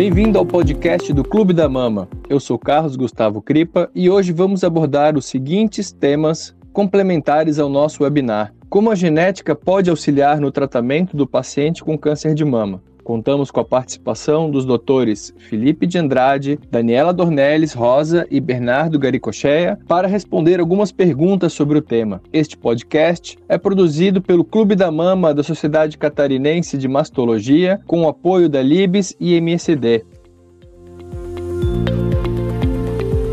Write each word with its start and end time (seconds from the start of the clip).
Bem-vindo 0.00 0.38
ao 0.38 0.46
podcast 0.46 1.12
do 1.12 1.22
Clube 1.22 1.52
da 1.52 1.68
Mama. 1.68 2.08
Eu 2.26 2.40
sou 2.40 2.58
Carlos 2.58 2.96
Gustavo 2.96 3.42
Cripa 3.42 3.90
e 3.94 4.08
hoje 4.08 4.32
vamos 4.32 4.64
abordar 4.64 5.14
os 5.14 5.26
seguintes 5.26 5.92
temas 5.92 6.56
complementares 6.72 7.58
ao 7.58 7.68
nosso 7.68 8.02
webinar. 8.02 8.50
Como 8.70 8.90
a 8.90 8.94
genética 8.94 9.54
pode 9.54 9.90
auxiliar 9.90 10.40
no 10.40 10.50
tratamento 10.50 11.14
do 11.14 11.26
paciente 11.26 11.84
com 11.84 11.98
câncer 11.98 12.32
de 12.32 12.46
mama? 12.46 12.82
Contamos 13.04 13.50
com 13.50 13.60
a 13.60 13.64
participação 13.64 14.50
dos 14.50 14.64
doutores 14.64 15.34
Felipe 15.38 15.86
de 15.86 15.98
Andrade, 15.98 16.58
Daniela 16.70 17.12
Dornelles 17.12 17.72
Rosa 17.72 18.26
e 18.30 18.40
Bernardo 18.40 18.98
Garicocheia 18.98 19.78
para 19.88 20.08
responder 20.08 20.60
algumas 20.60 20.92
perguntas 20.92 21.52
sobre 21.52 21.78
o 21.78 21.82
tema. 21.82 22.20
Este 22.32 22.56
podcast 22.56 23.38
é 23.48 23.58
produzido 23.58 24.20
pelo 24.22 24.44
Clube 24.44 24.74
da 24.74 24.90
Mama 24.90 25.34
da 25.34 25.42
Sociedade 25.42 25.98
Catarinense 25.98 26.76
de 26.76 26.88
Mastologia, 26.88 27.80
com 27.86 28.02
o 28.02 28.08
apoio 28.08 28.48
da 28.48 28.62
Libes 28.62 29.14
e 29.18 29.34
MSD. 29.34 30.04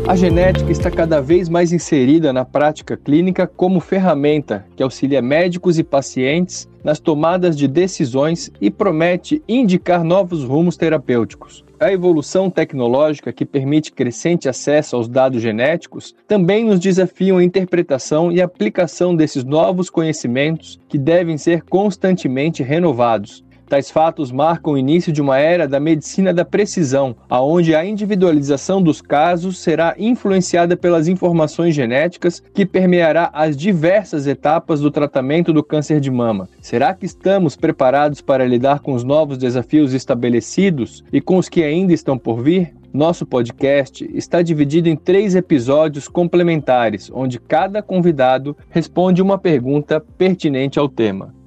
A 0.08 0.16
genética 0.16 0.72
está 0.72 0.90
cada 0.90 1.20
vez 1.20 1.50
mais 1.50 1.70
inserida 1.70 2.32
na 2.32 2.42
prática 2.42 2.96
clínica 2.96 3.46
como 3.46 3.78
ferramenta 3.78 4.64
que 4.74 4.82
auxilia 4.82 5.20
médicos 5.20 5.78
e 5.78 5.84
pacientes 5.84 6.66
nas 6.82 6.98
tomadas 6.98 7.54
de 7.54 7.68
decisões 7.68 8.50
e 8.58 8.70
promete 8.70 9.42
indicar 9.46 10.02
novos 10.02 10.42
rumos 10.42 10.78
terapêuticos. 10.78 11.62
A 11.78 11.92
evolução 11.92 12.48
tecnológica 12.48 13.34
que 13.34 13.44
permite 13.44 13.92
crescente 13.92 14.48
acesso 14.48 14.96
aos 14.96 15.08
dados 15.08 15.42
genéticos 15.42 16.14
também 16.26 16.64
nos 16.64 16.80
desafia 16.80 17.36
a 17.36 17.44
interpretação 17.44 18.32
e 18.32 18.40
aplicação 18.40 19.14
desses 19.14 19.44
novos 19.44 19.90
conhecimentos 19.90 20.80
que 20.88 20.96
devem 20.96 21.36
ser 21.36 21.64
constantemente 21.64 22.62
renovados. 22.62 23.44
Tais 23.68 23.90
fatos 23.90 24.32
marcam 24.32 24.72
o 24.72 24.78
início 24.78 25.12
de 25.12 25.20
uma 25.20 25.38
era 25.38 25.68
da 25.68 25.78
medicina 25.78 26.32
da 26.32 26.42
precisão, 26.42 27.14
aonde 27.28 27.74
a 27.74 27.84
individualização 27.84 28.82
dos 28.82 29.02
casos 29.02 29.58
será 29.58 29.94
influenciada 29.98 30.74
pelas 30.74 31.06
informações 31.06 31.74
genéticas 31.74 32.42
que 32.54 32.64
permeará 32.64 33.28
as 33.30 33.54
diversas 33.54 34.26
etapas 34.26 34.80
do 34.80 34.90
tratamento 34.90 35.52
do 35.52 35.62
câncer 35.62 36.00
de 36.00 36.10
mama. 36.10 36.48
Será 36.62 36.94
que 36.94 37.04
estamos 37.04 37.56
preparados 37.56 38.22
para 38.22 38.46
lidar 38.46 38.80
com 38.80 38.94
os 38.94 39.04
novos 39.04 39.36
desafios 39.36 39.92
estabelecidos 39.92 41.04
e 41.12 41.20
com 41.20 41.36
os 41.36 41.50
que 41.50 41.62
ainda 41.62 41.92
estão 41.92 42.16
por 42.16 42.42
vir? 42.42 42.72
Nosso 42.90 43.26
podcast 43.26 44.08
está 44.14 44.40
dividido 44.40 44.88
em 44.88 44.96
três 44.96 45.34
episódios 45.34 46.08
complementares, 46.08 47.10
onde 47.12 47.38
cada 47.38 47.82
convidado 47.82 48.56
responde 48.70 49.20
uma 49.20 49.36
pergunta 49.36 50.00
pertinente 50.00 50.78
ao 50.78 50.88
tema. 50.88 51.37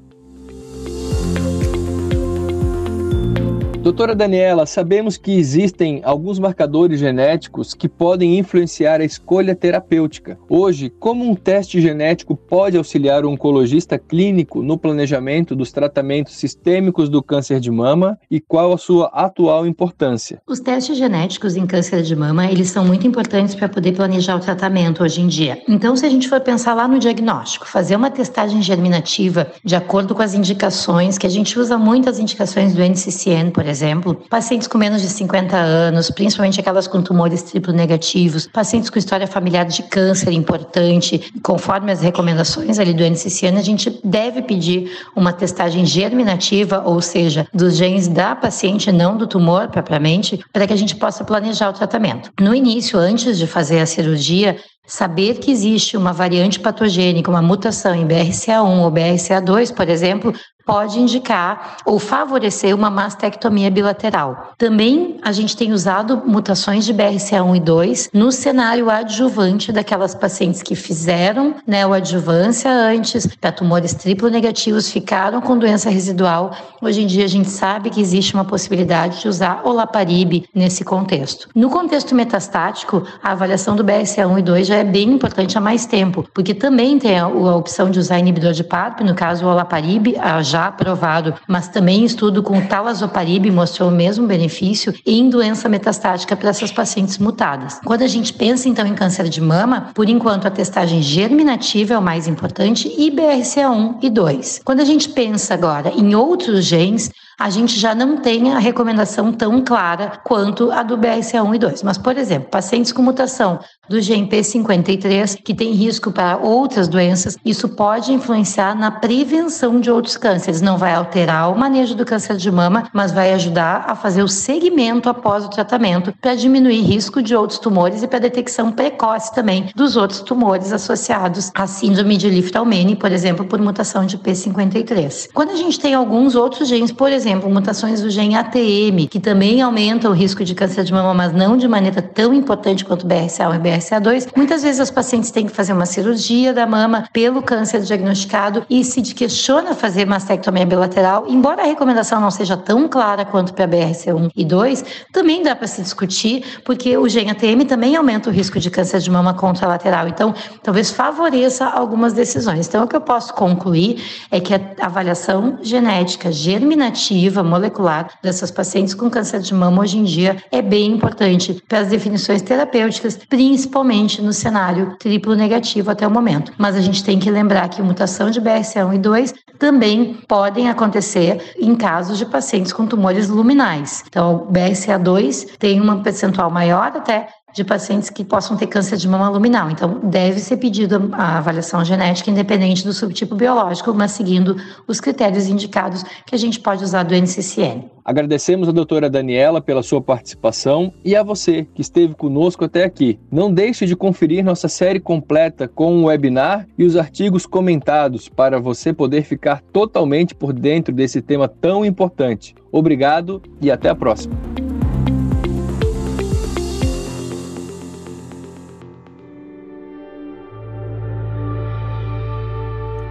Doutora 3.81 4.13
Daniela, 4.13 4.67
sabemos 4.67 5.17
que 5.17 5.31
existem 5.31 6.01
alguns 6.03 6.37
marcadores 6.37 6.99
genéticos 6.99 7.73
que 7.73 7.89
podem 7.89 8.37
influenciar 8.37 9.01
a 9.01 9.03
escolha 9.03 9.55
terapêutica. 9.55 10.37
Hoje, 10.47 10.93
como 10.99 11.27
um 11.27 11.33
teste 11.33 11.81
genético 11.81 12.35
pode 12.35 12.77
auxiliar 12.77 13.25
o 13.25 13.29
oncologista 13.31 13.97
clínico 13.97 14.61
no 14.61 14.77
planejamento 14.77 15.55
dos 15.55 15.71
tratamentos 15.71 16.35
sistêmicos 16.35 17.09
do 17.09 17.23
câncer 17.23 17.59
de 17.59 17.71
mama 17.71 18.19
e 18.29 18.39
qual 18.39 18.71
a 18.71 18.77
sua 18.77 19.07
atual 19.07 19.65
importância? 19.65 20.39
Os 20.47 20.59
testes 20.59 20.95
genéticos 20.95 21.55
em 21.55 21.65
câncer 21.65 22.03
de 22.03 22.15
mama, 22.15 22.51
eles 22.51 22.69
são 22.69 22.85
muito 22.85 23.07
importantes 23.07 23.55
para 23.55 23.67
poder 23.67 23.93
planejar 23.93 24.35
o 24.35 24.39
tratamento 24.39 25.03
hoje 25.03 25.21
em 25.21 25.27
dia. 25.27 25.59
Então, 25.67 25.95
se 25.95 26.05
a 26.05 26.09
gente 26.09 26.29
for 26.29 26.39
pensar 26.39 26.75
lá 26.75 26.87
no 26.87 26.99
diagnóstico, 26.99 27.67
fazer 27.67 27.95
uma 27.95 28.11
testagem 28.11 28.61
germinativa 28.61 29.51
de 29.65 29.75
acordo 29.75 30.13
com 30.13 30.21
as 30.21 30.35
indicações, 30.35 31.17
que 31.17 31.25
a 31.25 31.31
gente 31.31 31.57
usa 31.57 31.79
muitas 31.79 32.19
indicações 32.19 32.75
do 32.75 32.83
NCCN, 32.83 33.49
por 33.49 33.63
exemplo, 33.63 33.70
exemplo, 33.71 34.15
pacientes 34.29 34.67
com 34.67 34.77
menos 34.77 35.01
de 35.01 35.07
50 35.07 35.57
anos, 35.57 36.11
principalmente 36.11 36.59
aquelas 36.59 36.87
com 36.87 37.01
tumores 37.01 37.41
triplo 37.41 37.73
negativos, 37.73 38.47
pacientes 38.47 38.89
com 38.89 38.99
história 38.99 39.25
familiar 39.25 39.65
de 39.65 39.83
câncer 39.83 40.31
importante, 40.31 41.33
conforme 41.41 41.91
as 41.91 42.01
recomendações 42.01 42.77
ali 42.77 42.93
do 42.93 43.03
NCCN, 43.03 43.57
a 43.57 43.63
gente 43.63 43.99
deve 44.03 44.41
pedir 44.41 44.91
uma 45.15 45.33
testagem 45.33 45.85
germinativa, 45.85 46.83
ou 46.85 47.01
seja, 47.01 47.47
dos 47.53 47.75
genes 47.75 48.07
da 48.07 48.35
paciente, 48.35 48.91
não 48.91 49.17
do 49.17 49.25
tumor 49.25 49.69
propriamente, 49.69 50.39
para 50.53 50.67
que 50.67 50.73
a 50.73 50.77
gente 50.77 50.95
possa 50.95 51.23
planejar 51.23 51.69
o 51.69 51.73
tratamento. 51.73 52.31
No 52.39 52.53
início, 52.53 52.99
antes 52.99 53.37
de 53.37 53.47
fazer 53.47 53.79
a 53.79 53.85
cirurgia, 53.85 54.57
Saber 54.87 55.35
que 55.35 55.51
existe 55.51 55.95
uma 55.95 56.11
variante 56.11 56.59
patogênica, 56.59 57.29
uma 57.29 57.41
mutação 57.41 57.95
em 57.95 58.05
BRCA1 58.05 58.83
ou 58.83 58.91
BRCA2, 58.91 59.73
por 59.73 59.87
exemplo, 59.87 60.33
pode 60.71 61.01
indicar 61.01 61.79
ou 61.83 61.99
favorecer 61.99 62.73
uma 62.73 62.89
mastectomia 62.89 63.69
bilateral. 63.69 64.53
Também 64.57 65.17
a 65.21 65.33
gente 65.33 65.57
tem 65.57 65.73
usado 65.73 66.23
mutações 66.25 66.85
de 66.85 66.93
BRCA1 66.93 67.57
e 67.57 67.59
2 67.59 68.09
no 68.13 68.31
cenário 68.31 68.89
adjuvante 68.89 69.69
daquelas 69.73 70.15
pacientes 70.15 70.63
que 70.63 70.73
fizeram 70.73 71.55
neoadjuvância 71.67 72.71
antes 72.71 73.27
para 73.27 73.51
tumores 73.51 73.93
triplo 73.93 74.29
negativos, 74.29 74.89
ficaram 74.89 75.41
com 75.41 75.57
doença 75.57 75.89
residual. 75.89 76.55
Hoje 76.81 77.01
em 77.01 77.05
dia 77.05 77.25
a 77.25 77.27
gente 77.27 77.49
sabe 77.49 77.89
que 77.89 77.99
existe 77.99 78.33
uma 78.33 78.45
possibilidade 78.45 79.19
de 79.19 79.27
usar 79.27 79.63
olaparib 79.65 80.45
nesse 80.55 80.85
contexto. 80.85 81.49
No 81.53 81.69
contexto 81.69 82.15
metastático, 82.15 83.03
a 83.21 83.33
avaliação 83.33 83.75
do 83.75 83.83
BRCA1 83.83 84.39
e 84.39 84.41
2 84.41 84.67
já 84.67 84.77
é 84.77 84.85
bem 84.85 85.11
importante 85.11 85.57
há 85.57 85.61
mais 85.61 85.85
tempo, 85.85 86.25
porque 86.33 86.53
também 86.53 86.97
tem 86.97 87.19
a, 87.19 87.25
a 87.25 87.55
opção 87.57 87.91
de 87.91 87.99
usar 87.99 88.19
inibidor 88.19 88.53
de 88.53 88.63
PARP, 88.63 89.01
no 89.01 89.13
caso 89.13 89.45
o 89.45 89.49
olaparib, 89.49 90.15
a 90.17 90.41
já 90.41 90.60
aprovado, 90.67 91.33
mas 91.47 91.67
também 91.67 92.03
estudo 92.03 92.43
com 92.43 92.61
talazoparib 92.61 93.49
mostrou 93.51 93.89
o 93.89 93.91
mesmo 93.91 94.27
benefício 94.27 94.93
em 95.05 95.29
doença 95.29 95.67
metastática 95.69 96.35
para 96.35 96.49
essas 96.49 96.71
pacientes 96.71 97.17
mutadas. 97.17 97.79
Quando 97.85 98.03
a 98.03 98.07
gente 98.07 98.33
pensa 98.33 98.67
então 98.67 98.85
em 98.85 98.95
câncer 98.95 99.29
de 99.29 99.41
mama, 99.41 99.91
por 99.93 100.09
enquanto 100.09 100.45
a 100.45 100.51
testagem 100.51 101.01
germinativa 101.01 101.93
é 101.93 101.97
o 101.97 102.01
mais 102.01 102.27
importante 102.27 102.93
e 102.97 103.11
BRCA1 103.11 103.97
e 104.01 104.09
2. 104.09 104.61
Quando 104.63 104.79
a 104.79 104.85
gente 104.85 105.09
pensa 105.09 105.53
agora 105.53 105.91
em 105.95 106.15
outros 106.15 106.65
genes, 106.65 107.11
a 107.39 107.49
gente 107.49 107.79
já 107.79 107.95
não 107.95 108.17
tem 108.17 108.53
a 108.53 108.59
recomendação 108.59 109.31
tão 109.31 109.63
clara 109.63 110.19
quanto 110.23 110.71
a 110.71 110.83
do 110.83 110.97
BRCA1 110.97 111.55
e 111.55 111.59
2. 111.59 111.83
Mas, 111.83 111.97
por 111.97 112.17
exemplo, 112.17 112.49
pacientes 112.49 112.91
com 112.91 113.01
mutação 113.01 113.59
do 113.89 113.97
GNP53 113.97 115.37
que 115.43 115.53
tem 115.53 115.71
risco 115.71 116.11
para 116.11 116.37
outras 116.37 116.87
doenças, 116.87 117.37
isso 117.43 117.67
pode 117.69 118.13
influenciar 118.13 118.75
na 118.75 118.89
prevenção 118.89 119.79
de 119.79 119.91
outros 119.91 120.15
cânceres. 120.15 120.61
Não 120.61 120.77
vai 120.77 120.93
alterar 120.93 121.51
o 121.51 121.57
manejo 121.57 121.95
do 121.95 122.05
câncer 122.05 122.37
de 122.37 122.49
mama, 122.49 122.83
mas 122.93 123.11
vai 123.11 123.33
ajudar 123.33 123.85
a 123.87 123.95
fazer 123.95 124.23
o 124.23 124.27
segmento 124.27 125.09
após 125.09 125.45
o 125.45 125.49
tratamento 125.49 126.13
para 126.21 126.35
diminuir 126.35 126.81
risco 126.81 127.21
de 127.21 127.35
outros 127.35 127.59
tumores 127.59 128.01
e 128.01 128.07
para 128.07 128.19
detecção 128.19 128.71
precoce 128.71 129.33
também 129.33 129.69
dos 129.75 129.97
outros 129.97 130.21
tumores 130.21 130.71
associados 130.71 131.51
à 131.53 131.67
síndrome 131.67 132.17
de 132.17 132.29
Liftalmene, 132.29 132.95
por 132.95 133.11
exemplo, 133.11 133.45
por 133.45 133.59
mutação 133.59 134.05
de 134.05 134.17
P53. 134.17 135.29
Quando 135.33 135.51
a 135.51 135.55
gente 135.55 135.79
tem 135.79 135.93
alguns 135.93 136.35
outros 136.35 136.67
genes, 136.67 136.91
por 136.91 137.11
exemplo, 137.11 137.30
exemplo, 137.31 137.49
mutações 137.49 138.01
do 138.01 138.09
gene 138.09 138.35
ATM, 138.35 139.07
que 139.09 139.19
também 139.19 139.61
aumentam 139.61 140.11
o 140.11 140.13
risco 140.13 140.43
de 140.43 140.53
câncer 140.53 140.83
de 140.83 140.91
mama, 140.91 141.13
mas 141.13 141.31
não 141.31 141.55
de 141.55 141.65
maneira 141.65 142.01
tão 142.01 142.33
importante 142.33 142.83
quanto 142.83 143.07
BRCA1 143.07 143.55
e 143.55 143.59
BRCA2. 143.59 144.27
Muitas 144.35 144.63
vezes 144.63 144.81
as 144.81 144.91
pacientes 144.91 145.31
têm 145.31 145.45
que 145.45 145.53
fazer 145.53 145.71
uma 145.71 145.85
cirurgia 145.85 146.53
da 146.53 146.67
mama 146.67 147.05
pelo 147.13 147.41
câncer 147.41 147.81
diagnosticado 147.81 148.65
e 148.69 148.83
se 148.83 149.01
questiona 149.13 149.73
fazer 149.73 150.05
mastectomia 150.05 150.65
bilateral, 150.65 151.25
embora 151.27 151.63
a 151.63 151.65
recomendação 151.65 152.19
não 152.19 152.29
seja 152.29 152.57
tão 152.57 152.87
clara 152.87 153.23
quanto 153.23 153.53
para 153.53 153.67
BRCA1 153.67 154.29
e 154.35 154.43
2, 154.43 154.85
também 155.13 155.41
dá 155.41 155.55
para 155.55 155.67
se 155.67 155.81
discutir, 155.81 156.43
porque 156.65 156.97
o 156.97 157.07
gene 157.07 157.31
ATM 157.31 157.65
também 157.65 157.95
aumenta 157.95 158.29
o 158.29 158.33
risco 158.33 158.59
de 158.59 158.69
câncer 158.69 158.99
de 158.99 159.09
mama 159.09 159.33
contralateral. 159.33 160.07
Então, 160.07 160.33
talvez 160.61 160.91
favoreça 160.91 161.65
algumas 161.65 162.11
decisões. 162.11 162.67
Então, 162.67 162.83
o 162.83 162.87
que 162.87 162.95
eu 162.95 163.01
posso 163.01 163.33
concluir 163.33 164.03
é 164.29 164.39
que 164.39 164.53
a 164.53 164.59
avaliação 164.81 165.59
genética 165.61 166.29
germinativa 166.31 167.10
molecular 167.43 168.09
dessas 168.21 168.51
pacientes 168.51 168.93
com 168.93 169.09
câncer 169.09 169.39
de 169.39 169.53
mama 169.53 169.81
hoje 169.81 169.97
em 169.97 170.03
dia 170.03 170.37
é 170.51 170.61
bem 170.61 170.91
importante 170.91 171.61
para 171.67 171.79
as 171.79 171.89
definições 171.89 172.41
terapêuticas, 172.41 173.17
principalmente 173.29 174.21
no 174.21 174.33
cenário 174.33 174.95
triplo 174.97 175.35
negativo 175.35 175.91
até 175.91 176.07
o 176.07 176.11
momento. 176.11 176.53
Mas 176.57 176.75
a 176.75 176.81
gente 176.81 177.03
tem 177.03 177.19
que 177.19 177.29
lembrar 177.29 177.69
que 177.69 177.81
mutação 177.81 178.29
de 178.29 178.39
BRCA1 178.41 178.95
e 178.95 178.97
2 178.97 179.33
também 179.59 180.15
podem 180.27 180.69
acontecer 180.69 181.53
em 181.59 181.75
casos 181.75 182.17
de 182.17 182.25
pacientes 182.25 182.73
com 182.73 182.87
tumores 182.87 183.27
luminais. 183.27 184.03
Então, 184.07 184.47
BRCA2 184.51 185.57
tem 185.57 185.79
um 185.79 186.01
percentual 186.01 186.49
maior 186.49 186.91
até 186.95 187.27
de 187.53 187.63
pacientes 187.63 188.09
que 188.09 188.23
possam 188.23 188.55
ter 188.57 188.67
câncer 188.67 188.97
de 188.97 189.07
mama 189.07 189.29
luminal. 189.29 189.69
Então, 189.69 189.99
deve 190.03 190.39
ser 190.39 190.57
pedido 190.57 191.09
a 191.13 191.37
avaliação 191.37 191.83
genética 191.83 192.29
independente 192.29 192.83
do 192.83 192.93
subtipo 192.93 193.35
biológico, 193.35 193.93
mas 193.93 194.11
seguindo 194.11 194.55
os 194.87 194.99
critérios 194.99 195.47
indicados 195.47 196.03
que 196.25 196.35
a 196.35 196.37
gente 196.37 196.59
pode 196.59 196.83
usar 196.83 197.03
do 197.03 197.15
NCCN. 197.15 197.89
Agradecemos 198.03 198.67
a 198.67 198.71
doutora 198.71 199.09
Daniela 199.09 199.61
pela 199.61 199.83
sua 199.83 200.01
participação 200.01 200.91
e 201.05 201.15
a 201.15 201.21
você 201.21 201.67
que 201.75 201.81
esteve 201.81 202.15
conosco 202.15 202.65
até 202.65 202.83
aqui. 202.83 203.19
Não 203.31 203.53
deixe 203.53 203.85
de 203.85 203.95
conferir 203.95 204.43
nossa 204.43 204.67
série 204.67 204.99
completa 204.99 205.67
com 205.67 205.97
o 205.97 206.05
webinar 206.05 206.67
e 206.77 206.83
os 206.83 206.97
artigos 206.97 207.45
comentados 207.45 208.27
para 208.27 208.59
você 208.59 208.91
poder 208.91 209.23
ficar 209.23 209.61
totalmente 209.71 210.33
por 210.33 210.51
dentro 210.51 210.93
desse 210.93 211.21
tema 211.21 211.47
tão 211.47 211.85
importante. 211.85 212.55
Obrigado 212.71 213.41
e 213.61 213.69
até 213.69 213.89
a 213.89 213.95
próxima. 213.95 214.60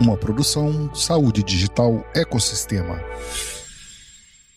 Uma 0.01 0.17
produção 0.17 0.91
Saúde 0.95 1.43
Digital 1.43 2.03
Ecossistema. 2.15 2.99